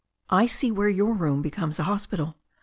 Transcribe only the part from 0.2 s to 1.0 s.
I see where